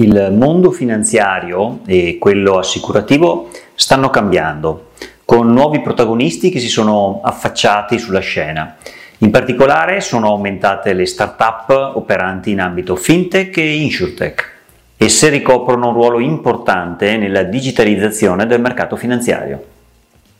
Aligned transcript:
Il 0.00 0.32
mondo 0.34 0.70
finanziario 0.70 1.80
e 1.84 2.16
quello 2.18 2.56
assicurativo 2.56 3.50
stanno 3.74 4.08
cambiando, 4.08 4.92
con 5.26 5.52
nuovi 5.52 5.82
protagonisti 5.82 6.48
che 6.48 6.58
si 6.58 6.68
sono 6.68 7.20
affacciati 7.22 7.98
sulla 7.98 8.20
scena. 8.20 8.76
In 9.18 9.30
particolare 9.30 10.00
sono 10.00 10.28
aumentate 10.28 10.94
le 10.94 11.04
start-up 11.04 11.96
operanti 11.96 12.50
in 12.50 12.62
ambito 12.62 12.96
fintech 12.96 13.58
e 13.58 13.74
insurtech. 13.74 14.50
Esse 14.96 15.28
ricoprono 15.28 15.88
un 15.88 15.92
ruolo 15.92 16.18
importante 16.18 17.18
nella 17.18 17.42
digitalizzazione 17.42 18.46
del 18.46 18.62
mercato 18.62 18.96
finanziario. 18.96 19.62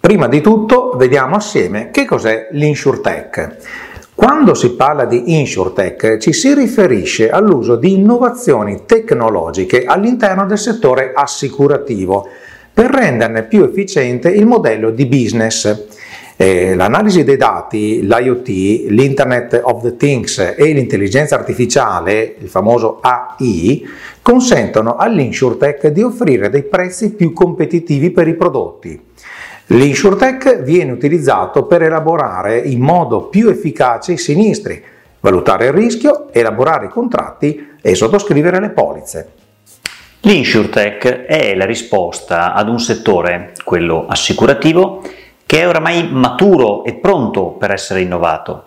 Prima 0.00 0.26
di 0.26 0.40
tutto 0.40 0.94
vediamo 0.96 1.36
assieme 1.36 1.92
che 1.92 2.04
cos'è 2.06 2.48
l'insurtech. 2.50 3.92
Quando 4.24 4.54
si 4.54 4.70
parla 4.70 5.04
di 5.04 5.38
InsurTech 5.38 6.16
ci 6.16 6.32
si 6.32 6.54
riferisce 6.54 7.28
all'uso 7.28 7.76
di 7.76 7.92
innovazioni 7.92 8.84
tecnologiche 8.86 9.84
all'interno 9.84 10.46
del 10.46 10.56
settore 10.56 11.12
assicurativo 11.14 12.26
per 12.72 12.86
renderne 12.90 13.42
più 13.42 13.64
efficiente 13.64 14.30
il 14.30 14.46
modello 14.46 14.88
di 14.92 15.04
business. 15.04 15.88
Eh, 16.36 16.74
l'analisi 16.74 17.22
dei 17.22 17.36
dati, 17.36 18.00
l'IoT, 18.00 18.48
l'Internet 18.88 19.60
of 19.62 19.82
the 19.82 19.96
Things 19.96 20.54
e 20.56 20.72
l'intelligenza 20.72 21.34
artificiale, 21.34 22.36
il 22.38 22.48
famoso 22.48 23.00
AI, 23.02 23.86
consentono 24.22 24.96
all'InsurTech 24.96 25.88
di 25.88 26.00
offrire 26.00 26.48
dei 26.48 26.62
prezzi 26.62 27.12
più 27.12 27.34
competitivi 27.34 28.10
per 28.10 28.26
i 28.26 28.34
prodotti 28.34 28.98
L'InsurTech 29.68 30.62
viene 30.62 30.92
utilizzato 30.92 31.64
per 31.64 31.80
elaborare 31.82 32.58
in 32.58 32.80
modo 32.80 33.28
più 33.28 33.48
efficace 33.48 34.12
i 34.12 34.18
sinistri, 34.18 34.82
valutare 35.20 35.66
il 35.66 35.72
rischio, 35.72 36.30
elaborare 36.32 36.86
i 36.86 36.90
contratti 36.90 37.70
e 37.80 37.94
sottoscrivere 37.94 38.60
le 38.60 38.68
polizze. 38.70 39.32
L'InsurTech 40.20 41.24
è 41.24 41.54
la 41.54 41.64
risposta 41.64 42.52
ad 42.52 42.68
un 42.68 42.78
settore, 42.78 43.52
quello 43.64 44.04
assicurativo, 44.06 45.02
che 45.46 45.60
è 45.60 45.68
oramai 45.68 46.10
maturo 46.12 46.84
e 46.84 46.94
pronto 46.94 47.52
per 47.52 47.70
essere 47.70 48.02
innovato. 48.02 48.64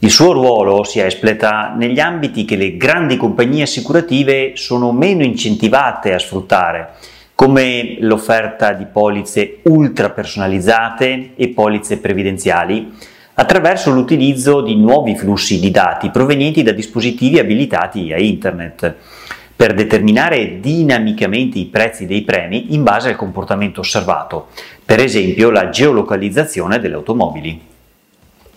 Il 0.00 0.10
suo 0.10 0.32
ruolo 0.32 0.84
si 0.84 1.00
espleta 1.00 1.72
negli 1.74 2.00
ambiti 2.00 2.44
che 2.44 2.56
le 2.56 2.76
grandi 2.76 3.16
compagnie 3.16 3.62
assicurative 3.62 4.52
sono 4.56 4.92
meno 4.92 5.22
incentivate 5.22 6.12
a 6.12 6.18
sfruttare, 6.18 6.90
come 7.34 7.96
l'offerta 8.00 8.72
di 8.72 8.86
polizze 8.86 9.58
ultra 9.64 10.10
personalizzate 10.10 11.30
e 11.34 11.48
polizze 11.48 11.98
previdenziali, 11.98 12.92
attraverso 13.34 13.90
l'utilizzo 13.90 14.60
di 14.60 14.76
nuovi 14.76 15.16
flussi 15.16 15.58
di 15.58 15.70
dati 15.70 16.10
provenienti 16.10 16.62
da 16.62 16.70
dispositivi 16.70 17.38
abilitati 17.38 18.12
a 18.12 18.18
Internet, 18.18 18.94
per 19.56 19.74
determinare 19.74 20.60
dinamicamente 20.60 21.58
i 21.58 21.66
prezzi 21.66 22.06
dei 22.06 22.22
premi 22.22 22.74
in 22.74 22.82
base 22.82 23.08
al 23.08 23.16
comportamento 23.16 23.80
osservato, 23.80 24.48
per 24.84 25.00
esempio 25.00 25.50
la 25.50 25.68
geolocalizzazione 25.68 26.78
delle 26.78 26.94
automobili. 26.94 27.60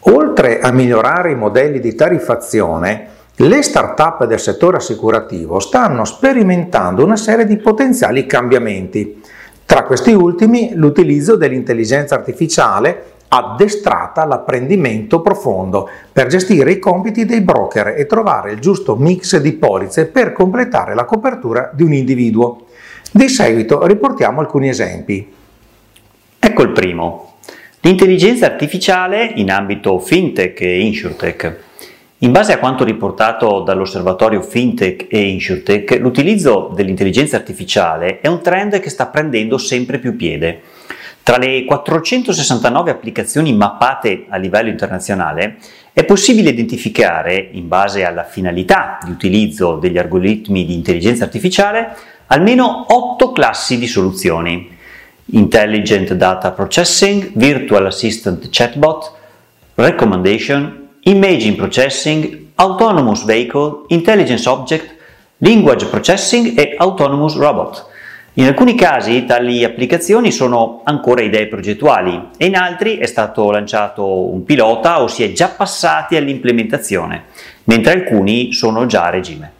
Oltre 0.01 0.59
a 0.59 0.71
migliorare 0.71 1.31
i 1.31 1.35
modelli 1.35 1.79
di 1.79 1.93
tariffazione, 1.93 3.07
le 3.39 3.61
start-up 3.61 4.25
del 4.25 4.39
settore 4.39 4.77
assicurativo 4.77 5.59
stanno 5.59 6.05
sperimentando 6.05 7.03
una 7.03 7.15
serie 7.15 7.45
di 7.45 7.57
potenziali 7.57 8.25
cambiamenti. 8.25 9.21
Tra 9.63 9.83
questi 9.83 10.11
ultimi 10.11 10.71
l'utilizzo 10.73 11.35
dell'intelligenza 11.35 12.15
artificiale 12.15 13.11
addestrata 13.27 14.23
all'apprendimento 14.23 15.21
profondo 15.21 15.87
per 16.11 16.25
gestire 16.27 16.71
i 16.71 16.79
compiti 16.79 17.25
dei 17.25 17.41
broker 17.41 17.89
e 17.89 18.07
trovare 18.07 18.53
il 18.53 18.59
giusto 18.59 18.95
mix 18.95 19.37
di 19.37 19.53
polizze 19.53 20.07
per 20.07 20.33
completare 20.33 20.95
la 20.95 21.05
copertura 21.05 21.69
di 21.71 21.83
un 21.83 21.93
individuo. 21.93 22.65
Di 23.11 23.29
seguito 23.29 23.85
riportiamo 23.85 24.39
alcuni 24.39 24.69
esempi. 24.69 25.31
Ecco 26.39 26.61
il 26.63 26.71
primo. 26.71 27.33
L'intelligenza 27.81 28.47
artificiale 28.47 29.31
in 29.35 29.51
ambito 29.51 29.99
fintech 29.99 30.59
e 30.61 30.79
insurtech. 30.79 31.65
In 32.21 32.31
base 32.31 32.51
a 32.51 32.57
quanto 32.57 32.83
riportato 32.83 33.59
dall'osservatorio 33.59 34.41
FinTech 34.41 35.05
e 35.07 35.19
InsurTech, 35.19 35.99
l'utilizzo 35.99 36.71
dell'intelligenza 36.73 37.35
artificiale 37.35 38.21
è 38.21 38.27
un 38.27 38.41
trend 38.41 38.79
che 38.79 38.89
sta 38.89 39.05
prendendo 39.05 39.59
sempre 39.59 39.99
più 39.99 40.15
piede. 40.15 40.61
Tra 41.21 41.37
le 41.37 41.63
469 41.63 42.89
applicazioni 42.89 43.53
mappate 43.53 44.25
a 44.29 44.37
livello 44.37 44.69
internazionale 44.69 45.57
è 45.93 46.05
possibile 46.05 46.49
identificare, 46.49 47.49
in 47.51 47.67
base 47.67 48.03
alla 48.03 48.23
finalità 48.23 48.97
di 49.03 49.11
utilizzo 49.11 49.75
degli 49.75 49.99
algoritmi 49.99 50.65
di 50.65 50.73
intelligenza 50.73 51.25
artificiale, 51.25 51.95
almeno 52.27 52.85
8 52.87 53.31
classi 53.31 53.77
di 53.77 53.85
soluzioni. 53.85 54.75
Intelligent 55.33 56.13
Data 56.13 56.49
Processing, 56.49 57.33
Virtual 57.35 57.85
Assistant 57.85 58.47
Chatbot, 58.49 59.11
Recommendation, 59.75 60.86
Imaging 61.07 61.55
Processing, 61.55 62.47
Autonomous 62.55 63.23
Vehicle, 63.23 63.85
Intelligence 63.87 64.45
Object, 64.49 64.93
Language 65.37 65.85
Processing 65.85 66.59
e 66.59 66.75
Autonomous 66.77 67.37
Robot. 67.37 67.85
In 68.33 68.45
alcuni 68.45 68.75
casi 68.75 69.23
tali 69.23 69.63
applicazioni 69.63 70.33
sono 70.33 70.81
ancora 70.83 71.21
idee 71.21 71.47
progettuali 71.47 72.31
e 72.35 72.47
in 72.47 72.57
altri 72.57 72.97
è 72.97 73.05
stato 73.05 73.49
lanciato 73.51 74.29
un 74.29 74.43
pilota 74.43 75.01
o 75.01 75.07
si 75.07 75.23
è 75.23 75.31
già 75.31 75.47
passati 75.47 76.17
all'implementazione, 76.17 77.23
mentre 77.63 77.93
alcuni 77.93 78.51
sono 78.51 78.85
già 78.85 79.05
a 79.05 79.09
regime. 79.09 79.51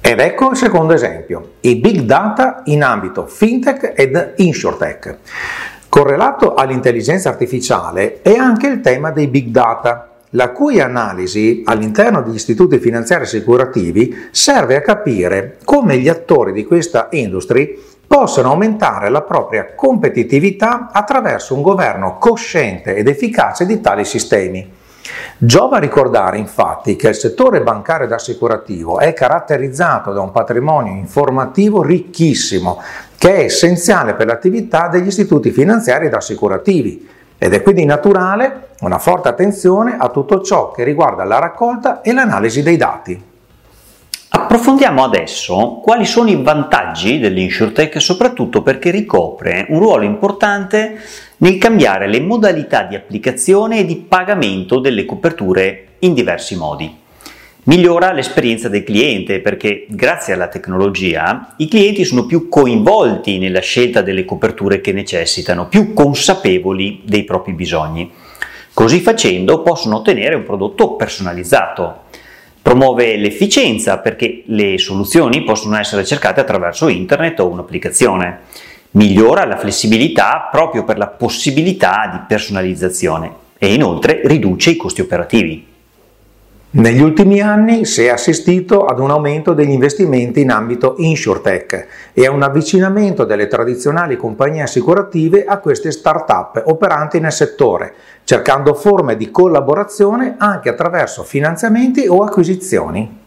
Ed 0.00 0.20
ecco 0.20 0.50
il 0.50 0.56
secondo 0.56 0.92
esempio, 0.92 1.54
i 1.62 1.74
big 1.74 2.02
data 2.02 2.62
in 2.66 2.84
ambito 2.84 3.26
fintech 3.26 3.94
ed 3.96 4.34
insurtech. 4.36 5.18
Correlato 5.88 6.54
all'intelligenza 6.54 7.30
artificiale 7.30 8.22
è 8.22 8.36
anche 8.36 8.68
il 8.68 8.80
tema 8.80 9.10
dei 9.10 9.26
big 9.26 9.48
data, 9.48 10.11
la 10.34 10.50
cui 10.50 10.80
analisi 10.80 11.62
all'interno 11.64 12.22
degli 12.22 12.34
istituti 12.34 12.78
finanziari 12.78 13.24
assicurativi 13.24 14.28
serve 14.30 14.76
a 14.76 14.80
capire 14.80 15.58
come 15.64 15.98
gli 15.98 16.08
attori 16.08 16.52
di 16.52 16.64
questa 16.64 17.08
industria 17.12 17.66
possano 18.06 18.50
aumentare 18.50 19.08
la 19.08 19.22
propria 19.22 19.74
competitività 19.74 20.90
attraverso 20.92 21.54
un 21.54 21.62
governo 21.62 22.18
cosciente 22.18 22.94
ed 22.94 23.08
efficace 23.08 23.64
di 23.66 23.80
tali 23.80 24.04
sistemi. 24.04 24.80
Giova 25.36 25.78
ricordare 25.78 26.38
infatti 26.38 26.94
che 26.94 27.08
il 27.08 27.14
settore 27.14 27.62
bancario 27.62 28.06
ed 28.06 28.12
assicurativo 28.12 29.00
è 29.00 29.12
caratterizzato 29.12 30.12
da 30.12 30.20
un 30.20 30.30
patrimonio 30.30 30.92
informativo 30.92 31.82
ricchissimo 31.82 32.80
che 33.18 33.36
è 33.36 33.44
essenziale 33.44 34.14
per 34.14 34.26
l'attività 34.26 34.88
degli 34.88 35.08
istituti 35.08 35.50
finanziari 35.50 36.06
ed 36.06 36.14
assicurativi 36.14 37.08
ed 37.42 37.54
è 37.54 37.60
quindi 37.60 37.84
naturale 37.84 38.68
una 38.82 39.00
forte 39.00 39.26
attenzione 39.26 39.96
a 39.98 40.10
tutto 40.10 40.42
ciò 40.42 40.70
che 40.70 40.84
riguarda 40.84 41.24
la 41.24 41.40
raccolta 41.40 42.00
e 42.00 42.12
l'analisi 42.12 42.62
dei 42.62 42.76
dati. 42.76 43.20
Approfondiamo 44.28 45.02
adesso 45.02 45.80
quali 45.82 46.04
sono 46.06 46.30
i 46.30 46.40
vantaggi 46.40 47.18
dell'InsurTech, 47.18 48.00
soprattutto 48.00 48.62
perché 48.62 48.92
ricopre 48.92 49.66
un 49.70 49.80
ruolo 49.80 50.04
importante 50.04 51.00
nel 51.38 51.58
cambiare 51.58 52.06
le 52.06 52.20
modalità 52.20 52.84
di 52.84 52.94
applicazione 52.94 53.80
e 53.80 53.86
di 53.86 53.96
pagamento 53.96 54.78
delle 54.78 55.04
coperture 55.04 55.96
in 55.98 56.14
diversi 56.14 56.54
modi. 56.56 57.01
Migliora 57.64 58.10
l'esperienza 58.10 58.68
del 58.68 58.82
cliente 58.82 59.38
perché 59.38 59.86
grazie 59.88 60.32
alla 60.32 60.48
tecnologia 60.48 61.54
i 61.58 61.68
clienti 61.68 62.04
sono 62.04 62.26
più 62.26 62.48
coinvolti 62.48 63.38
nella 63.38 63.60
scelta 63.60 64.02
delle 64.02 64.24
coperture 64.24 64.80
che 64.80 64.90
necessitano, 64.90 65.68
più 65.68 65.92
consapevoli 65.92 67.02
dei 67.04 67.22
propri 67.22 67.52
bisogni. 67.52 68.10
Così 68.74 68.98
facendo 68.98 69.62
possono 69.62 69.98
ottenere 69.98 70.34
un 70.34 70.42
prodotto 70.42 70.96
personalizzato. 70.96 72.00
Promuove 72.60 73.16
l'efficienza 73.16 73.98
perché 73.98 74.42
le 74.46 74.76
soluzioni 74.78 75.44
possono 75.44 75.78
essere 75.78 76.04
cercate 76.04 76.40
attraverso 76.40 76.88
internet 76.88 77.38
o 77.38 77.46
un'applicazione. 77.46 78.40
Migliora 78.92 79.46
la 79.46 79.56
flessibilità 79.56 80.48
proprio 80.50 80.82
per 80.82 80.98
la 80.98 81.06
possibilità 81.06 82.10
di 82.12 82.18
personalizzazione 82.26 83.32
e 83.56 83.72
inoltre 83.72 84.22
riduce 84.24 84.70
i 84.70 84.76
costi 84.76 85.00
operativi. 85.00 85.70
Negli 86.74 87.02
ultimi 87.02 87.42
anni 87.42 87.84
si 87.84 88.04
è 88.04 88.08
assistito 88.08 88.86
ad 88.86 88.98
un 88.98 89.10
aumento 89.10 89.52
degli 89.52 89.72
investimenti 89.72 90.40
in 90.40 90.50
ambito 90.50 90.94
insurtech 90.96 91.86
e 92.14 92.24
a 92.24 92.30
un 92.30 92.42
avvicinamento 92.42 93.24
delle 93.24 93.46
tradizionali 93.46 94.16
compagnie 94.16 94.62
assicurative 94.62 95.44
a 95.44 95.58
queste 95.58 95.90
start-up 95.90 96.62
operanti 96.64 97.20
nel 97.20 97.30
settore, 97.30 97.92
cercando 98.24 98.72
forme 98.72 99.18
di 99.18 99.30
collaborazione 99.30 100.36
anche 100.38 100.70
attraverso 100.70 101.24
finanziamenti 101.24 102.06
o 102.08 102.24
acquisizioni. 102.24 103.18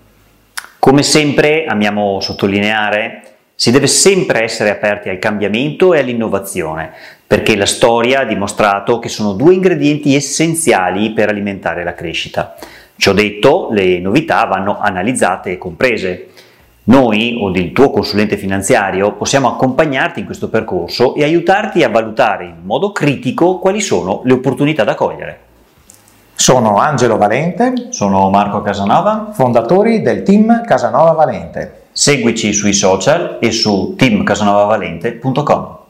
Come 0.79 1.03
sempre 1.03 1.65
amiamo 1.65 2.19
sottolineare, 2.21 3.21
si 3.53 3.69
deve 3.69 3.85
sempre 3.85 4.41
essere 4.41 4.71
aperti 4.71 5.09
al 5.09 5.19
cambiamento 5.19 5.93
e 5.93 5.99
all'innovazione, 5.99 6.91
perché 7.27 7.55
la 7.55 7.67
storia 7.67 8.21
ha 8.21 8.25
dimostrato 8.25 8.97
che 8.97 9.07
sono 9.07 9.33
due 9.33 9.53
ingredienti 9.53 10.15
essenziali 10.15 11.11
per 11.11 11.29
alimentare 11.29 11.83
la 11.83 11.93
crescita. 11.93 12.55
Ciò 12.97 13.13
detto, 13.13 13.69
le 13.71 13.99
novità 13.99 14.45
vanno 14.45 14.79
analizzate 14.79 15.51
e 15.51 15.57
comprese. 15.57 16.29
Noi 16.85 17.37
o 17.39 17.49
il 17.49 17.71
tuo 17.71 17.89
consulente 17.89 18.37
finanziario 18.37 19.13
possiamo 19.13 19.49
accompagnarti 19.49 20.19
in 20.19 20.25
questo 20.25 20.49
percorso 20.49 21.15
e 21.15 21.23
aiutarti 21.23 21.83
a 21.83 21.89
valutare 21.89 22.45
in 22.45 22.63
modo 22.63 22.91
critico 22.91 23.57
quali 23.59 23.81
sono 23.81 24.21
le 24.23 24.33
opportunità 24.33 24.83
da 24.83 24.93
cogliere. 24.93 25.39
Sono 26.35 26.77
Angelo 26.77 27.17
Valente, 27.17 27.87
sono 27.89 28.29
Marco 28.29 28.61
Casanova, 28.61 29.29
fondatori 29.31 30.01
del 30.01 30.21
team 30.23 30.63
Casanova 30.63 31.13
Valente. 31.13 31.83
Seguici 31.91 32.53
sui 32.53 32.73
social 32.73 33.37
e 33.39 33.51
su 33.51 33.95
teamcasanovavalente.com. 33.97 35.84